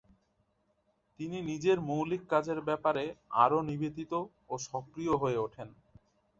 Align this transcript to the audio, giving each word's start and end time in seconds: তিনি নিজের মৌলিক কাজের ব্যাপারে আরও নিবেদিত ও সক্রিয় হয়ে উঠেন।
তিনি 1.19 1.37
নিজের 1.41 1.77
মৌলিক 1.89 2.21
কাজের 2.29 2.59
ব্যাপারে 2.61 3.03
আরও 3.43 3.59
নিবেদিত 3.69 4.11
ও 4.49 4.63
সক্রিয় 4.67 5.13
হয়ে 5.21 5.39
উঠেন। 5.39 5.69